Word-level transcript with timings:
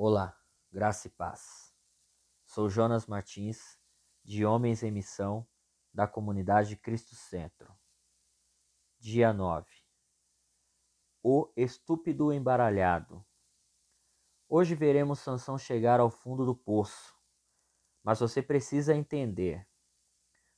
Olá, 0.00 0.40
graça 0.70 1.08
e 1.08 1.10
paz. 1.10 1.74
Sou 2.46 2.68
Jonas 2.68 3.08
Martins, 3.08 3.76
de 4.22 4.46
Homens 4.46 4.84
em 4.84 4.92
Missão, 4.92 5.44
da 5.92 6.06
comunidade 6.06 6.76
Cristo 6.76 7.16
Centro. 7.16 7.76
Dia 9.00 9.32
9. 9.32 9.68
O 11.20 11.52
estúpido 11.56 12.32
embaralhado. 12.32 13.26
Hoje 14.48 14.76
veremos 14.76 15.18
Sansão 15.18 15.58
chegar 15.58 15.98
ao 15.98 16.10
fundo 16.10 16.46
do 16.46 16.54
poço. 16.54 17.18
Mas 18.00 18.20
você 18.20 18.40
precisa 18.40 18.94
entender. 18.94 19.68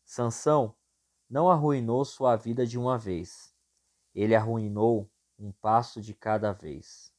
Sansão 0.05 0.77
não 1.31 1.51
arruinou 1.51 2.05
sua 2.05 2.37
vida 2.37 2.67
de 2.67 2.77
uma 2.79 2.99
vez. 2.99 3.57
Ele 4.15 4.35
arruinou 4.35 5.11
um 5.39 5.51
passo 5.51 5.99
de 5.99 6.13
cada 6.13 6.53
vez. 6.53 7.19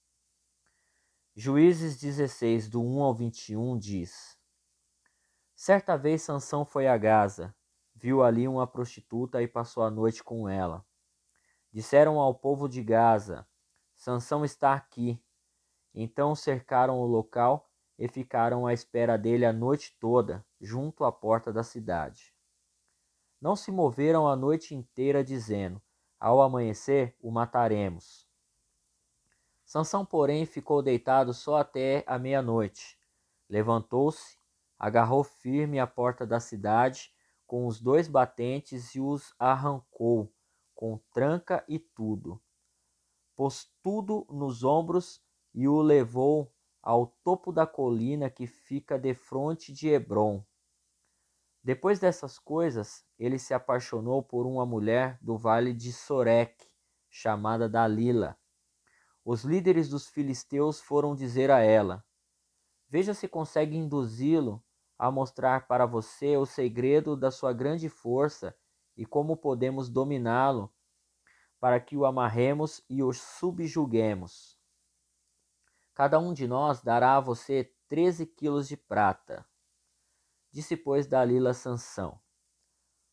Juízes 1.34 1.98
16, 1.98 2.68
do 2.68 2.84
1 2.84 3.02
ao 3.02 3.14
21 3.14 3.78
diz: 3.78 4.38
Certa 5.56 5.96
vez 5.96 6.24
Sansão 6.24 6.66
foi 6.66 6.90
a 6.90 6.98
Gaza, 6.98 7.56
viu 7.96 8.22
ali 8.22 8.50
uma 8.50 8.68
prostituta 8.68 9.42
e 9.42 9.48
passou 9.48 9.84
a 9.84 9.90
noite 9.90 10.22
com 10.22 10.50
ela. 10.50 10.86
Disseram 11.72 12.20
ao 12.20 12.36
povo 12.36 12.68
de 12.68 12.84
Gaza: 12.84 13.48
Sansão 13.96 14.44
está 14.44 14.74
aqui. 14.74 15.24
Então 15.96 16.36
cercaram 16.36 17.00
o 17.00 17.06
local 17.06 17.72
e 17.98 18.10
ficaram 18.10 18.68
à 18.68 18.74
espera 18.74 19.18
dele 19.18 19.46
a 19.46 19.54
noite 19.54 19.96
toda, 20.02 20.46
junto 20.60 21.06
à 21.06 21.14
porta 21.14 21.54
da 21.54 21.64
cidade. 21.64 22.36
Não 23.40 23.56
se 23.56 23.72
moveram 23.72 24.28
a 24.28 24.36
noite 24.36 24.76
inteira, 24.76 25.24
dizendo: 25.24 25.82
Ao 26.20 26.42
amanhecer 26.42 27.16
o 27.22 27.32
mataremos. 27.32 28.30
Sansão, 29.72 30.06
porém, 30.06 30.46
ficou 30.46 30.82
deitado 30.82 31.34
só 31.34 31.56
até 31.56 32.04
a 32.06 32.20
meia-noite. 32.20 33.00
Levantou-se, 33.50 34.38
agarrou 34.78 35.24
firme 35.24 35.80
a 35.80 35.88
porta 35.88 36.28
da 36.28 36.42
cidade 36.42 37.10
com 37.48 37.66
os 37.66 37.80
dois 37.80 38.10
batentes 38.10 38.94
e 38.96 39.00
os 39.00 39.34
arrancou, 39.40 40.30
com 40.76 41.00
tranca 41.14 41.64
e 41.70 41.80
tudo. 41.80 42.38
Pôs 43.34 43.72
tudo 43.82 44.28
nos 44.30 44.62
ombros 44.62 45.24
e 45.54 45.70
o 45.70 45.82
levou 45.82 46.54
ao 46.84 47.08
topo 47.24 47.50
da 47.50 47.66
colina 47.66 48.30
que 48.30 48.48
fica 48.48 49.00
defronte 49.00 49.72
de 49.72 49.88
Hebron. 49.88 50.44
Depois 51.64 51.98
dessas 51.98 52.38
coisas, 52.38 53.06
ele 53.18 53.40
se 53.40 53.54
apaixonou 53.54 54.22
por 54.22 54.46
uma 54.46 54.66
mulher 54.66 55.18
do 55.22 55.38
vale 55.38 55.74
de 55.74 55.94
Sorek, 55.94 56.62
chamada 57.10 57.70
Dalila 57.70 58.38
os 59.24 59.44
líderes 59.44 59.90
dos 59.90 60.08
filisteus 60.08 60.80
foram 60.80 61.16
dizer 61.16 61.52
a 61.52 61.60
ela: 61.60 62.04
Veja 62.90 63.14
se 63.14 63.28
consegue 63.28 63.78
induzi-lo 63.78 64.64
a 64.98 65.10
mostrar 65.12 65.68
para 65.68 65.86
você 65.86 66.38
o 66.38 66.46
segredo 66.46 67.16
da 67.16 67.32
sua 67.32 67.54
grande 67.54 67.90
força 67.90 68.56
e 68.96 69.06
como 69.06 69.38
podemos 69.38 69.90
dominá-lo, 69.90 70.74
para 71.60 71.80
que 71.80 71.96
o 71.96 72.06
amarremos 72.06 72.84
e 72.90 73.02
o 73.02 73.14
subjuguemos. 73.14 74.60
Cada 75.94 76.20
um 76.20 76.34
de 76.34 76.48
nós 76.48 76.82
dará 76.82 77.18
a 77.18 77.20
você 77.20 77.74
treze 77.88 78.26
quilos 78.26 78.68
de 78.68 78.78
prata. 78.78 79.46
Disse, 80.52 80.76
pois, 80.76 81.08
Dalila 81.08 81.54
Sansão: 81.54 82.20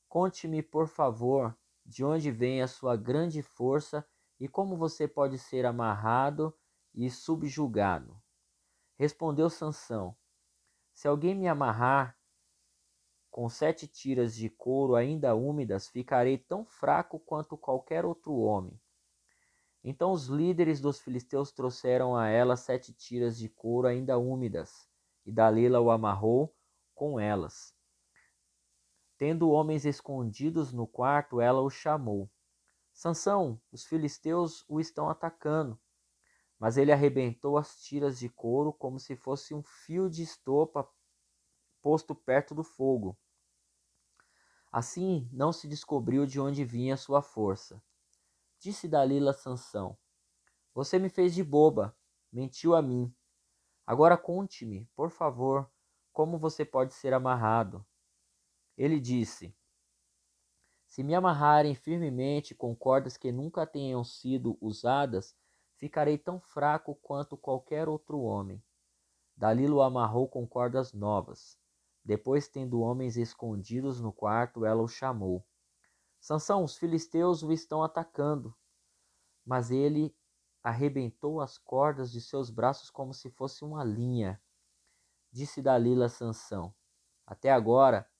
Conte-me, 0.08 0.62
por 0.62 0.88
favor, 0.88 1.56
de 1.84 2.04
onde 2.04 2.30
vem 2.30 2.62
a 2.62 2.68
sua 2.68 2.96
grande 2.96 3.42
força 3.42 4.06
e 4.38 4.46
como 4.48 4.76
você 4.76 5.08
pode 5.08 5.38
ser 5.38 5.66
amarrado 5.66 6.54
e 6.94 7.10
subjugado? 7.10 8.20
Respondeu 8.96 9.48
Sansão: 9.48 10.16
Se 10.92 11.08
alguém 11.08 11.34
me 11.34 11.48
amarrar 11.48 12.18
com 13.30 13.48
sete 13.48 13.86
tiras 13.86 14.34
de 14.34 14.50
couro 14.50 14.96
ainda 14.96 15.34
úmidas, 15.34 15.88
ficarei 15.88 16.38
tão 16.38 16.64
fraco 16.64 17.20
quanto 17.20 17.56
qualquer 17.56 18.04
outro 18.04 18.34
homem. 18.34 18.80
Então 19.84 20.12
os 20.12 20.26
líderes 20.26 20.80
dos 20.80 20.98
filisteus 20.98 21.52
trouxeram 21.52 22.16
a 22.16 22.28
ela 22.28 22.56
sete 22.56 22.92
tiras 22.92 23.38
de 23.38 23.48
couro 23.48 23.86
ainda 23.86 24.18
úmidas, 24.18 24.88
e 25.24 25.30
Dalila 25.30 25.80
o 25.80 25.90
amarrou 25.90 26.54
com 26.94 27.20
elas. 27.20 27.74
Tendo 29.16 29.50
homens 29.50 29.84
escondidos 29.84 30.72
no 30.72 30.86
quarto, 30.86 31.40
ela 31.40 31.60
o 31.60 31.70
chamou. 31.70 32.28
Sansão, 32.98 33.60
os 33.70 33.84
filisteus 33.84 34.64
o 34.68 34.80
estão 34.80 35.08
atacando. 35.08 35.78
Mas 36.58 36.76
ele 36.76 36.90
arrebentou 36.90 37.56
as 37.56 37.80
tiras 37.80 38.18
de 38.18 38.28
couro 38.28 38.72
como 38.72 38.98
se 38.98 39.14
fosse 39.14 39.54
um 39.54 39.62
fio 39.62 40.10
de 40.10 40.24
estopa 40.24 40.84
posto 41.80 42.12
perto 42.12 42.56
do 42.56 42.64
fogo. 42.64 43.16
Assim 44.72 45.30
não 45.32 45.52
se 45.52 45.68
descobriu 45.68 46.26
de 46.26 46.40
onde 46.40 46.64
vinha 46.64 46.96
sua 46.96 47.22
força. 47.22 47.80
Disse 48.58 48.88
Dalila 48.88 49.30
a 49.30 49.34
Sansão: 49.34 49.96
Você 50.74 50.98
me 50.98 51.08
fez 51.08 51.32
de 51.32 51.44
boba, 51.44 51.96
mentiu 52.32 52.74
a 52.74 52.82
mim. 52.82 53.14
Agora 53.86 54.18
conte-me, 54.18 54.90
por 54.96 55.12
favor, 55.12 55.70
como 56.12 56.36
você 56.36 56.64
pode 56.64 56.92
ser 56.94 57.14
amarrado. 57.14 57.86
Ele 58.76 58.98
disse: 58.98 59.56
se 60.88 61.04
me 61.04 61.14
amarrarem 61.14 61.74
firmemente 61.74 62.54
com 62.54 62.74
cordas 62.74 63.18
que 63.18 63.30
nunca 63.30 63.66
tenham 63.66 64.02
sido 64.02 64.56
usadas, 64.58 65.36
ficarei 65.76 66.16
tão 66.16 66.40
fraco 66.40 66.94
quanto 66.94 67.36
qualquer 67.36 67.88
outro 67.88 68.20
homem. 68.22 68.60
Dalila 69.36 69.76
o 69.76 69.82
amarrou 69.82 70.26
com 70.26 70.46
cordas 70.46 70.94
novas. 70.94 71.58
Depois, 72.02 72.48
tendo 72.48 72.80
homens 72.80 73.18
escondidos 73.18 74.00
no 74.00 74.10
quarto, 74.10 74.64
ela 74.64 74.82
o 74.82 74.88
chamou. 74.88 75.46
Sansão, 76.18 76.64
os 76.64 76.78
filisteus 76.78 77.42
o 77.42 77.52
estão 77.52 77.82
atacando. 77.82 78.56
Mas 79.44 79.70
ele 79.70 80.16
arrebentou 80.62 81.40
as 81.40 81.58
cordas 81.58 82.10
de 82.10 82.20
seus 82.20 82.48
braços 82.48 82.90
como 82.90 83.12
se 83.12 83.30
fosse 83.30 83.62
uma 83.62 83.84
linha. 83.84 84.42
Disse 85.30 85.60
Dalila 85.60 86.06
a 86.06 86.08
Sansão: 86.08 86.74
Até 87.26 87.52
agora 87.52 88.10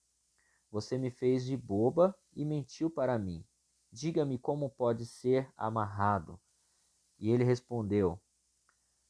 você 0.71 0.99
me 0.99 1.11
fez 1.11 1.45
de 1.45 1.57
boba 1.57 2.15
e 2.39 2.45
mentiu 2.45 2.89
para 2.89 3.19
mim. 3.19 3.45
Diga-me 3.91 4.39
como 4.39 4.71
pode 4.71 5.05
ser 5.05 5.53
amarrado. 5.57 6.41
E 7.19 7.31
ele 7.31 7.43
respondeu: 7.43 8.21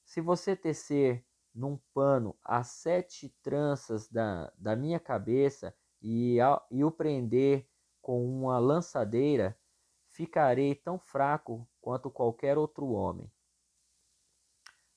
Se 0.02 0.22
você 0.22 0.56
tecer 0.56 1.22
num 1.54 1.78
pano 1.92 2.34
as 2.42 2.68
sete 2.68 3.28
tranças 3.42 4.08
da, 4.08 4.50
da 4.56 4.74
minha 4.74 4.98
cabeça 4.98 5.76
e, 6.00 6.38
e 6.70 6.82
o 6.82 6.90
prender 6.90 7.68
com 8.00 8.24
uma 8.24 8.58
lançadeira, 8.58 9.58
ficarei 10.06 10.74
tão 10.74 10.98
fraco 10.98 11.68
quanto 11.82 12.10
qualquer 12.10 12.56
outro 12.56 12.88
homem. 12.88 13.30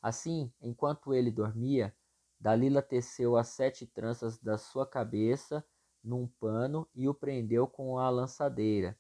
Assim, 0.02 0.54
enquanto 0.62 1.14
ele 1.14 1.30
dormia, 1.30 1.94
Dalila 2.40 2.82
teceu 2.82 3.36
as 3.36 3.50
sete 3.50 3.86
tranças 3.86 4.40
da 4.40 4.58
sua 4.58 4.88
cabeça 4.88 5.66
num 6.04 6.28
pano 6.28 6.88
e 6.96 7.08
o 7.08 7.14
prendeu 7.14 7.68
com 7.68 7.98
a 7.98 8.10
lançadeira. 8.10 8.98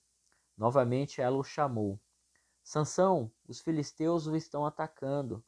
Novamente 0.57 1.21
ela 1.21 1.37
o 1.37 1.43
chamou. 1.43 1.99
Sansão, 2.63 3.31
os 3.47 3.59
filisteus 3.59 4.27
o 4.27 4.35
estão 4.35 4.65
atacando. 4.65 5.43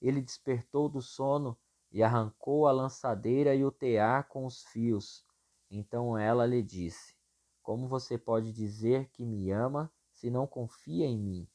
Ele 0.00 0.22
despertou 0.22 0.88
do 0.88 1.02
sono 1.02 1.58
e 1.92 2.02
arrancou 2.02 2.66
a 2.66 2.72
lançadeira 2.72 3.54
e 3.54 3.64
o 3.64 3.70
tear 3.70 4.28
com 4.28 4.46
os 4.46 4.64
fios. 4.64 5.24
Então 5.70 6.16
ela 6.16 6.46
lhe 6.46 6.62
disse: 6.62 7.14
Como 7.62 7.86
você 7.86 8.16
pode 8.16 8.52
dizer 8.52 9.10
que 9.10 9.26
me 9.26 9.50
ama 9.50 9.92
se 10.10 10.30
não 10.30 10.46
confia 10.46 11.06
em 11.06 11.18
mim? 11.18 11.48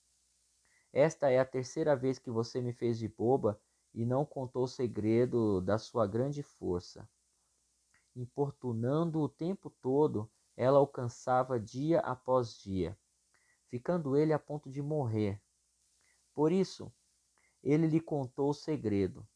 Esta 0.92 1.32
é 1.32 1.40
a 1.40 1.46
terceira 1.46 1.96
vez 1.96 2.20
que 2.20 2.30
você 2.30 2.62
me 2.62 2.72
fez 2.72 3.00
de 3.00 3.08
boba 3.08 3.60
e 3.94 4.06
não 4.06 4.24
contou 4.24 4.64
o 4.64 4.68
segredo 4.68 5.60
da 5.62 5.80
sua 5.80 6.06
grande 6.06 6.44
força 6.44 7.08
importunando 8.16 9.20
o 9.22 9.30
tempo 9.30 9.70
todo, 9.70 10.32
ela 10.56 10.78
alcançava 10.78 11.60
dia 11.60 12.00
após 12.00 12.58
dia, 12.58 12.98
ficando 13.68 14.16
ele 14.16 14.34
a 14.34 14.40
ponto 14.40 14.70
de 14.70 14.82
morrer. 14.82 15.42
Por 16.34 16.52
isso, 16.52 16.94
ele 17.64 17.88
lhe 17.88 18.00
contou 18.00 18.50
o 18.50 18.54
segredo. 18.54 19.28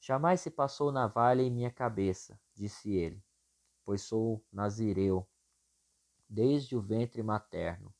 Jamais 0.00 0.40
se 0.40 0.50
passou 0.50 0.90
navalha 0.90 1.42
em 1.42 1.50
minha 1.50 1.70
cabeça, 1.70 2.38
disse 2.54 2.92
ele, 2.92 3.22
pois 3.84 4.02
sou 4.02 4.44
nazireu, 4.52 5.26
desde 6.28 6.76
o 6.76 6.82
ventre 6.82 7.22
materno. 7.22 7.94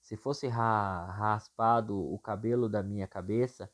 Se 0.00 0.16
fosse 0.16 0.46
ra 0.46 1.06
raspado 1.10 1.98
o 1.98 2.18
cabelo 2.18 2.68
da 2.68 2.82
minha 2.82 3.08
cabeça, 3.08 3.72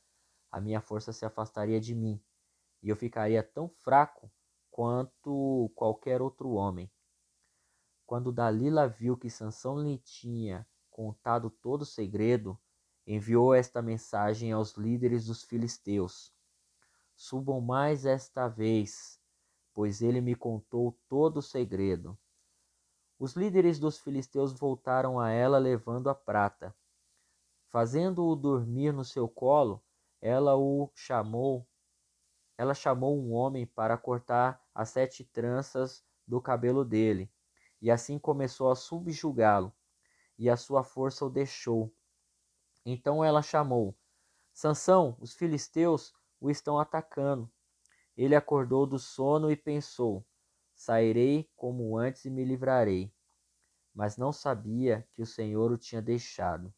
a 0.50 0.60
minha 0.60 0.80
força 0.80 1.12
se 1.12 1.26
afastaria 1.26 1.78
de 1.78 1.94
mim, 1.94 2.22
e 2.82 2.88
eu 2.88 2.96
ficaria 2.96 3.42
tão 3.42 3.68
fraco 3.68 4.30
quanto 4.72 5.70
qualquer 5.74 6.22
outro 6.22 6.52
homem. 6.52 6.90
Quando 8.06 8.32
Dalila 8.32 8.88
viu 8.88 9.16
que 9.16 9.30
Sansão 9.30 9.78
lhe 9.80 9.98
tinha 9.98 10.66
contado 10.90 11.50
todo 11.50 11.82
o 11.82 11.86
segredo, 11.86 12.58
enviou 13.06 13.54
esta 13.54 13.82
mensagem 13.82 14.50
aos 14.50 14.72
líderes 14.72 15.26
dos 15.26 15.44
filisteus: 15.44 16.34
Subam 17.14 17.60
mais 17.60 18.06
esta 18.06 18.48
vez, 18.48 19.20
pois 19.74 20.00
ele 20.00 20.22
me 20.22 20.34
contou 20.34 20.98
todo 21.06 21.36
o 21.36 21.42
segredo. 21.42 22.18
Os 23.18 23.34
líderes 23.34 23.78
dos 23.78 23.98
filisteus 23.98 24.52
voltaram 24.52 25.20
a 25.20 25.30
ela 25.30 25.58
levando 25.58 26.08
a 26.08 26.14
prata. 26.14 26.74
Fazendo-o 27.68 28.34
dormir 28.34 28.92
no 28.92 29.04
seu 29.04 29.28
colo, 29.28 29.82
ela 30.20 30.56
o 30.56 30.90
chamou. 30.94 31.66
Ela 32.56 32.74
chamou 32.74 33.18
um 33.18 33.32
homem 33.32 33.66
para 33.66 33.96
cortar 33.96 34.62
as 34.74 34.90
sete 34.90 35.24
tranças 35.24 36.04
do 36.26 36.40
cabelo 36.40 36.84
dele, 36.84 37.32
e 37.80 37.90
assim 37.90 38.18
começou 38.18 38.70
a 38.70 38.76
subjugá-lo, 38.76 39.72
e 40.38 40.48
a 40.48 40.56
sua 40.56 40.84
força 40.84 41.24
o 41.24 41.30
deixou. 41.30 41.92
Então 42.84 43.24
ela 43.24 43.42
chamou: 43.42 43.96
Sansão, 44.52 45.16
os 45.20 45.34
filisteus 45.34 46.14
o 46.40 46.50
estão 46.50 46.78
atacando. 46.78 47.50
Ele 48.16 48.34
acordou 48.34 48.86
do 48.86 48.98
sono 48.98 49.50
e 49.50 49.56
pensou: 49.56 50.26
Sairei 50.74 51.50
como 51.56 51.96
antes 51.96 52.24
e 52.24 52.30
me 52.30 52.44
livrarei. 52.44 53.12
Mas 53.94 54.16
não 54.16 54.32
sabia 54.32 55.06
que 55.12 55.22
o 55.22 55.26
Senhor 55.26 55.70
o 55.70 55.78
tinha 55.78 56.02
deixado. 56.02 56.72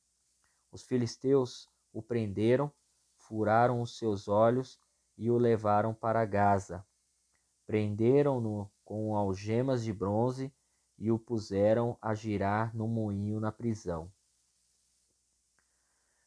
Os 0.70 0.82
filisteus 0.82 1.68
o 1.92 2.02
prenderam, 2.02 2.72
furaram 3.16 3.80
os 3.80 3.96
seus 3.96 4.26
olhos 4.28 4.80
e 5.16 5.30
o 5.30 5.38
levaram 5.38 5.94
para 5.94 6.24
Gaza. 6.24 6.86
Prenderam-no 7.66 8.70
com 8.84 9.16
algemas 9.16 9.82
de 9.82 9.92
bronze 9.92 10.52
e 10.98 11.10
o 11.10 11.18
puseram 11.18 11.96
a 12.00 12.14
girar 12.14 12.74
no 12.76 12.86
moinho 12.86 13.40
na 13.40 13.50
prisão. 13.50 14.12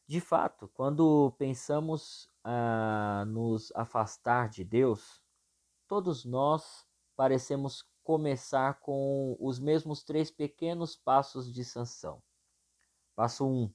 De 0.06 0.20
fato, 0.20 0.68
quando 0.68 1.34
pensamos 1.38 2.30
a 2.42 3.24
nos 3.26 3.70
afastar 3.74 4.48
de 4.48 4.64
Deus, 4.64 5.22
todos 5.86 6.24
nós 6.24 6.86
parecemos 7.14 7.86
começar 8.02 8.80
com 8.80 9.36
os 9.38 9.58
mesmos 9.58 10.02
três 10.02 10.30
pequenos 10.30 10.96
passos 10.96 11.52
de 11.52 11.62
sanção. 11.62 12.22
Passo 13.14 13.46
1. 13.46 13.64
Um, 13.64 13.74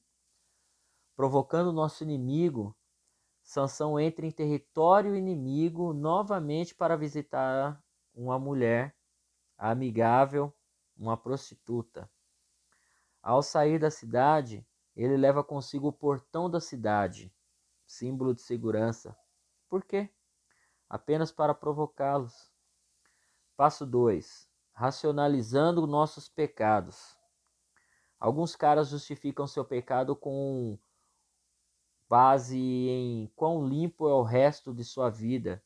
provocando 1.15 1.71
nosso 1.71 2.03
inimigo, 2.03 2.75
Sansão 3.43 3.99
entra 3.99 4.25
em 4.25 4.31
território 4.31 5.15
inimigo 5.15 5.93
novamente 5.93 6.73
para 6.73 6.95
visitar 6.95 7.83
uma 8.15 8.39
mulher 8.39 8.95
amigável, 9.57 10.51
uma 10.97 11.17
prostituta. 11.17 12.09
Ao 13.21 13.43
sair 13.43 13.79
da 13.79 13.91
cidade, 13.91 14.65
ele 14.95 15.17
leva 15.17 15.43
consigo 15.43 15.89
o 15.89 15.93
portão 15.93 16.49
da 16.49 16.59
cidade, 16.59 17.33
símbolo 17.85 18.33
de 18.33 18.41
segurança. 18.41 19.15
Por 19.67 19.83
quê? 19.83 20.09
Apenas 20.89 21.31
para 21.31 21.53
provocá-los. 21.53 22.51
Passo 23.57 23.85
2. 23.85 24.47
Racionalizando 24.71 25.85
nossos 25.85 26.29
pecados. 26.29 27.17
Alguns 28.19 28.55
caras 28.55 28.87
justificam 28.87 29.45
seu 29.45 29.65
pecado 29.65 30.15
com 30.15 30.77
base 32.13 32.59
em 32.59 33.25
quão 33.35 33.67
limpo 33.67 34.07
é 34.07 34.13
o 34.13 34.21
resto 34.21 34.71
de 34.71 34.83
sua 34.83 35.09
vida. 35.09 35.63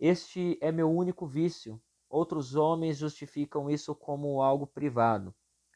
Este 0.00 0.56
é 0.58 0.72
meu 0.72 0.90
único 0.90 1.26
vício. 1.26 1.78
Outros 2.08 2.54
homens 2.54 2.96
justificam 2.96 3.68
isso 3.68 3.94
como 3.94 4.40
algo 4.40 4.66
privado. 4.66 5.34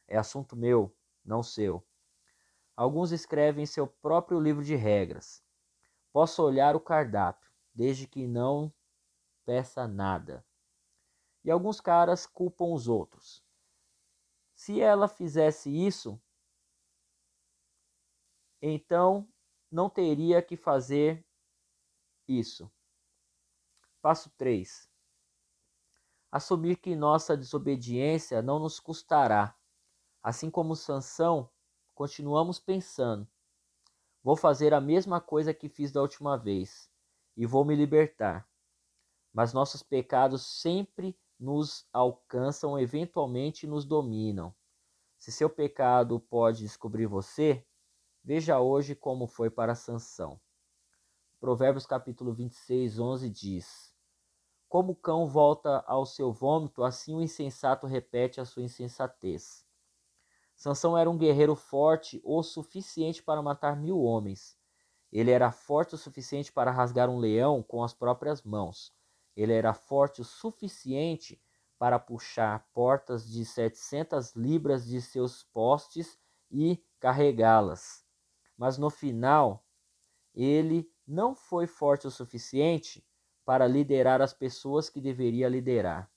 É 0.09 0.17
assunto 0.17 0.57
meu, 0.57 0.91
não 1.23 1.43
seu. 1.43 1.87
Alguns 2.75 3.13
escrevem 3.13 3.67
seu 3.67 3.87
próprio 3.87 4.41
livro 4.41 4.65
de 4.65 4.75
regras. 4.75 5.45
Posso 6.15 6.43
olhar 6.43 6.75
o 6.75 6.81
cardápio, 6.81 7.51
desde 7.75 8.07
que 8.07 8.27
não 8.27 8.73
peça 9.45 9.87
nada. 9.87 10.43
E 11.45 11.51
alguns 11.51 11.79
caras 11.79 12.25
culpam 12.27 12.73
os 12.73 12.89
outros. 12.89 13.45
Se 14.55 14.81
ela 14.81 15.07
fizesse 15.07 15.69
isso, 15.69 16.19
então 18.61 19.29
não 19.71 19.91
teria 19.91 20.41
que 20.43 20.57
fazer 20.57 21.25
isso. 22.29 22.71
Passo 24.01 24.31
3. 24.37 24.91
Assumir 26.31 26.77
que 26.77 26.95
nossa 26.95 27.37
desobediência 27.37 28.43
não 28.43 28.59
nos 28.59 28.79
custará. 28.79 29.57
Assim 30.23 30.51
como 30.51 30.77
Sansão, 30.77 31.51
continuamos 31.95 32.59
pensando: 32.59 33.27
vou 34.23 34.37
fazer 34.37 34.75
a 34.75 34.81
mesma 34.81 35.21
coisa 35.21 35.55
que 35.55 35.69
fiz 35.69 35.93
da 35.93 36.03
última 36.03 36.37
vez 36.37 36.91
e 37.37 37.47
vou 37.47 37.65
me 37.65 37.75
libertar. 37.75 38.49
Mas 39.33 39.53
nossos 39.53 39.83
pecados 39.83 40.61
sempre 40.61 41.19
nos 41.39 41.87
alcançam, 41.93 42.79
eventualmente 42.79 43.67
nos 43.67 43.85
dominam. 43.85 44.55
Se 45.19 45.31
seu 45.31 45.49
pecado 45.49 46.19
pode 46.21 46.61
descobrir 46.61 47.07
você, 47.07 47.65
Veja 48.29 48.59
hoje 48.59 48.97
como 48.97 49.29
foi 49.29 49.49
para 49.49 49.77
Sansão. 49.77 50.41
Provérbios 51.39 51.87
capítulo 51.87 52.35
26, 52.35 52.99
11 52.99 53.31
diz: 53.31 53.95
Como 54.69 54.95
o 54.95 54.97
cão 54.97 55.29
volta 55.29 55.85
ao 55.87 56.05
seu 56.05 56.33
vômito, 56.33 56.83
assim 56.83 57.15
o 57.15 57.23
insensato 57.23 57.87
repete 57.87 58.41
a 58.41 58.45
sua 58.45 58.65
insensatez. 58.65 59.65
Sansão 60.57 60.99
era 60.99 61.09
um 61.09 61.17
guerreiro 61.17 61.55
forte 61.55 62.21
o 62.25 62.43
suficiente 62.43 63.23
para 63.23 63.41
matar 63.41 63.77
mil 63.77 64.01
homens. 64.01 64.59
Ele 65.13 65.31
era 65.31 65.53
forte 65.53 65.95
o 65.95 65.99
suficiente 65.99 66.53
para 66.53 66.73
rasgar 66.73 67.09
um 67.09 67.21
leão 67.21 67.63
com 67.63 67.85
as 67.85 67.95
próprias 67.95 68.43
mãos. 68.43 68.93
Ele 69.37 69.53
era 69.53 69.73
forte 69.73 70.21
o 70.21 70.25
suficiente 70.25 71.41
para 71.79 71.97
puxar 71.97 72.69
portas 72.75 73.25
de 73.25 73.45
setecentas 73.45 74.35
libras 74.35 74.85
de 74.85 75.01
seus 75.01 75.45
postes 75.45 76.19
e 76.51 76.85
carregá-las 76.99 78.05
mas 78.57 78.79
no 78.79 78.91
final 78.91 79.65
ele 80.35 80.91
não 81.07 81.35
foi 81.35 81.67
forte 81.67 82.07
o 82.07 82.11
suficiente 82.11 83.07
para 83.45 83.67
liderar 83.67 84.21
as 84.21 84.35
pessoas 84.35 84.91
que 84.91 85.01
deveria 85.01 85.49
liderar. 85.49 86.11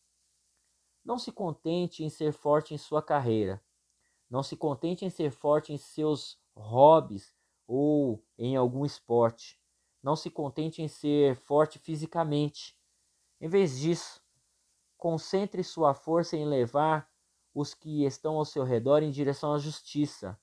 Não 1.05 1.17
se 1.17 1.31
contente 1.31 2.03
em 2.03 2.09
ser 2.09 2.33
forte 2.33 2.73
em 2.73 2.77
sua 2.77 3.01
carreira. 3.01 3.63
Não 4.29 4.43
se 4.43 4.55
contente 4.55 5.05
em 5.05 5.09
ser 5.09 5.31
forte 5.31 5.73
em 5.73 5.77
seus 5.77 6.39
hobbies 6.55 7.33
ou 7.67 8.23
em 8.37 8.55
algum 8.55 8.85
esporte. 8.85 9.59
Não 10.03 10.15
se 10.15 10.29
contente 10.29 10.81
em 10.81 10.87
ser 10.87 11.35
forte 11.35 11.79
fisicamente. 11.79 12.77
Em 13.39 13.47
vez 13.47 13.79
disso, 13.79 14.21
concentre 14.97 15.63
sua 15.63 15.93
força 15.93 16.35
em 16.35 16.45
levar 16.45 17.09
os 17.53 17.73
que 17.73 18.05
estão 18.05 18.35
ao 18.35 18.45
seu 18.45 18.63
redor 18.63 19.01
em 19.01 19.11
direção 19.11 19.53
à 19.53 19.57
justiça, 19.57 20.39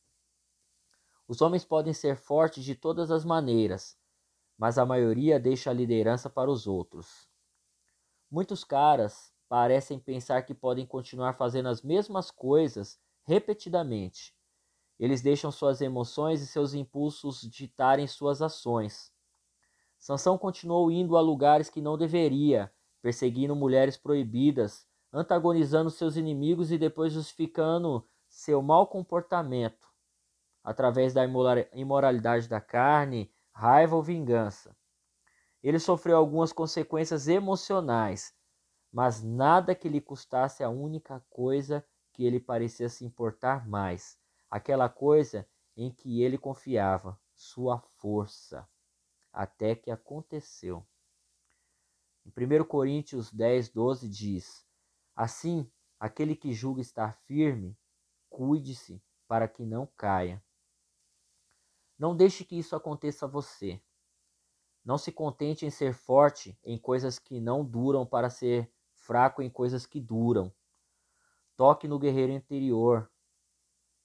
os 1.28 1.42
homens 1.42 1.64
podem 1.64 1.92
ser 1.92 2.16
fortes 2.16 2.64
de 2.64 2.74
todas 2.74 3.10
as 3.10 3.24
maneiras, 3.24 3.96
mas 4.56 4.78
a 4.78 4.86
maioria 4.86 5.40
deixa 5.40 5.70
a 5.70 5.74
liderança 5.74 6.30
para 6.30 6.50
os 6.50 6.66
outros. 6.66 7.28
Muitos 8.30 8.62
caras 8.62 9.32
parecem 9.48 9.98
pensar 9.98 10.42
que 10.42 10.54
podem 10.54 10.86
continuar 10.86 11.34
fazendo 11.34 11.68
as 11.68 11.82
mesmas 11.82 12.30
coisas 12.30 12.98
repetidamente. 13.24 14.34
Eles 14.98 15.20
deixam 15.20 15.50
suas 15.50 15.80
emoções 15.80 16.40
e 16.40 16.46
seus 16.46 16.74
impulsos 16.74 17.40
ditarem 17.42 18.06
suas 18.06 18.40
ações. 18.40 19.12
Sansão 19.98 20.38
continuou 20.38 20.90
indo 20.90 21.16
a 21.16 21.20
lugares 21.20 21.68
que 21.68 21.80
não 21.80 21.98
deveria, 21.98 22.72
perseguindo 23.02 23.54
mulheres 23.54 23.96
proibidas, 23.96 24.86
antagonizando 25.12 25.90
seus 25.90 26.16
inimigos 26.16 26.70
e 26.70 26.78
depois 26.78 27.12
justificando 27.12 28.06
seu 28.28 28.62
mau 28.62 28.86
comportamento 28.86 29.85
através 30.66 31.14
da 31.14 31.22
imoralidade 31.72 32.48
da 32.48 32.60
carne, 32.60 33.32
raiva 33.52 33.94
ou 33.94 34.02
vingança. 34.02 34.76
Ele 35.62 35.78
sofreu 35.78 36.16
algumas 36.16 36.52
consequências 36.52 37.28
emocionais, 37.28 38.34
mas 38.92 39.22
nada 39.22 39.76
que 39.76 39.88
lhe 39.88 40.00
custasse 40.00 40.64
a 40.64 40.68
única 40.68 41.24
coisa 41.30 41.86
que 42.12 42.24
ele 42.24 42.40
parecia 42.40 42.88
se 42.88 43.04
importar 43.04 43.68
mais, 43.68 44.18
aquela 44.50 44.88
coisa 44.88 45.48
em 45.76 45.88
que 45.88 46.20
ele 46.20 46.36
confiava, 46.36 47.16
sua 47.32 47.78
força, 47.98 48.68
até 49.32 49.76
que 49.76 49.92
aconteceu. 49.92 50.84
Em 52.24 52.30
1 52.30 52.64
Coríntios 52.64 53.32
10, 53.32 53.68
12 53.68 54.08
diz: 54.08 54.66
Assim, 55.14 55.70
aquele 56.00 56.34
que 56.34 56.52
julga 56.52 56.80
estar 56.80 57.16
firme, 57.18 57.78
cuide-se 58.28 59.00
para 59.28 59.46
que 59.46 59.64
não 59.64 59.86
caia. 59.96 60.42
Não 61.98 62.14
deixe 62.14 62.44
que 62.44 62.58
isso 62.58 62.76
aconteça 62.76 63.26
a 63.26 63.28
você. 63.28 63.80
Não 64.84 64.98
se 64.98 65.10
contente 65.10 65.66
em 65.66 65.70
ser 65.70 65.92
forte 65.94 66.58
em 66.62 66.78
coisas 66.78 67.18
que 67.18 67.40
não 67.40 67.64
duram 67.64 68.06
para 68.06 68.30
ser 68.30 68.70
fraco 68.92 69.42
em 69.42 69.50
coisas 69.50 69.86
que 69.86 70.00
duram. 70.00 70.52
Toque 71.56 71.88
no 71.88 71.98
guerreiro 71.98 72.32
interior. 72.32 73.10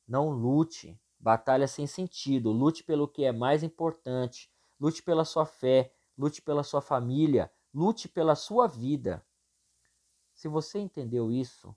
Não 0.07 0.29
lute 0.29 1.00
batalha 1.19 1.67
sem 1.67 1.86
sentido. 1.86 2.51
Lute 2.51 2.83
pelo 2.83 3.07
que 3.07 3.24
é 3.24 3.31
mais 3.31 3.62
importante. 3.63 4.51
Lute 4.79 5.03
pela 5.03 5.24
sua 5.24 5.45
fé. 5.45 5.93
lute 6.17 6.41
pela 6.41 6.62
sua 6.62 6.81
família, 6.81 7.51
lute 7.74 8.07
pela 8.07 8.36
sua 8.36 8.67
vida. 8.67 9.25
Se 10.33 10.48
você 10.48 10.77
entendeu 10.77 11.31
isso, 11.31 11.75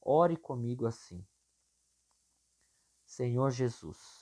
ore 0.00 0.36
comigo 0.36 0.86
assim. 0.86 1.24
Senhor 3.04 3.50
Jesus, 3.50 4.19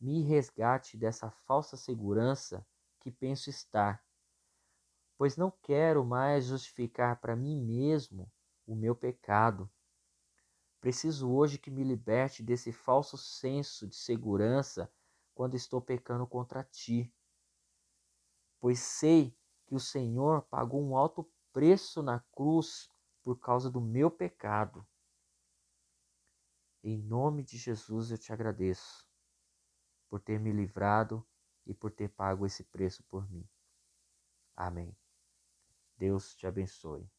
me 0.00 0.22
resgate 0.22 0.96
dessa 0.96 1.30
falsa 1.30 1.76
segurança 1.76 2.66
que 3.00 3.10
penso 3.10 3.48
estar, 3.48 4.04
pois 5.16 5.36
não 5.36 5.50
quero 5.62 6.04
mais 6.04 6.46
justificar 6.46 7.20
para 7.20 7.34
mim 7.34 7.56
mesmo 7.56 8.30
o 8.66 8.74
meu 8.74 8.94
pecado. 8.94 9.70
Preciso 10.80 11.30
hoje 11.30 11.58
que 11.58 11.70
me 11.70 11.82
liberte 11.82 12.42
desse 12.42 12.72
falso 12.72 13.16
senso 13.16 13.86
de 13.86 13.96
segurança 13.96 14.92
quando 15.34 15.54
estou 15.54 15.80
pecando 15.80 16.26
contra 16.26 16.62
ti, 16.62 17.12
pois 18.60 18.78
sei 18.78 19.36
que 19.66 19.74
o 19.74 19.80
Senhor 19.80 20.42
pagou 20.42 20.82
um 20.82 20.96
alto 20.96 21.28
preço 21.52 22.02
na 22.02 22.20
cruz 22.32 22.90
por 23.22 23.38
causa 23.38 23.70
do 23.70 23.80
meu 23.80 24.10
pecado. 24.10 24.86
Em 26.82 26.98
nome 26.98 27.42
de 27.42 27.56
Jesus 27.56 28.10
eu 28.10 28.18
te 28.18 28.32
agradeço 28.32 29.05
por 30.08 30.20
ter 30.20 30.38
me 30.38 30.52
livrado 30.52 31.26
e 31.66 31.74
por 31.74 31.90
ter 31.90 32.08
pago 32.08 32.46
esse 32.46 32.64
preço 32.64 33.02
por 33.04 33.28
mim. 33.30 33.48
Amém. 34.56 34.96
Deus 35.96 36.34
te 36.34 36.46
abençoe. 36.46 37.10